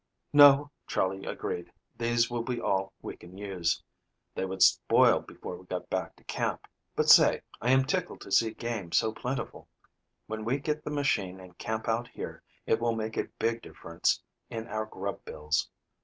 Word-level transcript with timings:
"No," 0.33 0.71
Charley 0.87 1.27
agreed. 1.27 1.71
"These 1.95 2.27
will 2.31 2.41
be 2.41 2.59
all 2.59 2.91
we 3.03 3.15
can 3.15 3.37
use. 3.37 3.83
They 4.33 4.45
would 4.45 4.63
spoil 4.63 5.19
before 5.19 5.57
we 5.57 5.67
got 5.67 5.91
back 5.91 6.15
to 6.15 6.23
camp. 6.23 6.65
But 6.95 7.07
say, 7.07 7.41
I 7.61 7.69
am 7.69 7.85
tickled 7.85 8.21
to 8.21 8.31
see 8.31 8.49
game 8.49 8.93
so 8.93 9.11
plentiful. 9.13 9.67
When 10.25 10.43
we 10.43 10.57
get 10.57 10.83
the 10.83 10.89
machine 10.89 11.39
and 11.39 11.55
camp 11.59 11.87
out 11.87 12.07
here, 12.07 12.41
it 12.65 12.81
will 12.81 12.95
make 12.95 13.15
a 13.15 13.25
big 13.37 13.61
difference 13.61 14.23
in 14.49 14.65
our 14.69 14.87
grub 14.87 15.23
bills." 15.23 15.69